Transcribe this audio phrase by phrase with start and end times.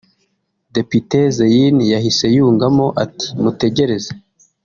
[0.75, 4.11] Depite Zein yahise yungamo ati “Mutegereze